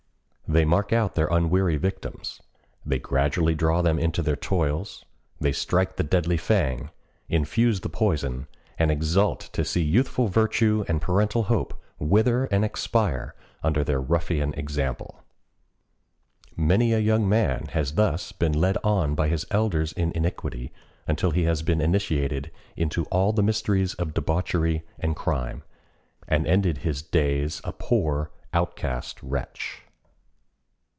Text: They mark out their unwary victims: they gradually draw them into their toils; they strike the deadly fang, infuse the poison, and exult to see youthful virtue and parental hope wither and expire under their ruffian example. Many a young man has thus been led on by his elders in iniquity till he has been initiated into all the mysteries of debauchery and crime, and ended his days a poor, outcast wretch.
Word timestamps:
They 0.51 0.65
mark 0.65 0.91
out 0.91 1.15
their 1.15 1.27
unwary 1.31 1.77
victims: 1.77 2.41
they 2.85 2.99
gradually 2.99 3.55
draw 3.55 3.81
them 3.81 3.97
into 3.97 4.21
their 4.21 4.35
toils; 4.35 5.05
they 5.39 5.53
strike 5.53 5.95
the 5.95 6.03
deadly 6.03 6.35
fang, 6.35 6.89
infuse 7.29 7.79
the 7.79 7.87
poison, 7.87 8.47
and 8.77 8.91
exult 8.91 9.39
to 9.53 9.63
see 9.63 9.79
youthful 9.81 10.27
virtue 10.27 10.83
and 10.89 11.01
parental 11.01 11.43
hope 11.43 11.79
wither 11.99 12.47
and 12.51 12.65
expire 12.65 13.33
under 13.63 13.81
their 13.81 14.01
ruffian 14.01 14.53
example. 14.55 15.23
Many 16.57 16.91
a 16.91 16.99
young 16.99 17.29
man 17.29 17.67
has 17.71 17.93
thus 17.95 18.33
been 18.33 18.51
led 18.51 18.77
on 18.83 19.15
by 19.15 19.29
his 19.29 19.45
elders 19.51 19.93
in 19.93 20.11
iniquity 20.11 20.73
till 21.15 21.31
he 21.31 21.43
has 21.43 21.61
been 21.61 21.79
initiated 21.79 22.51
into 22.75 23.05
all 23.05 23.31
the 23.31 23.41
mysteries 23.41 23.93
of 23.93 24.13
debauchery 24.13 24.83
and 24.99 25.15
crime, 25.15 25.63
and 26.27 26.45
ended 26.45 26.79
his 26.79 27.01
days 27.01 27.61
a 27.63 27.71
poor, 27.71 28.31
outcast 28.53 29.17
wretch. 29.23 29.83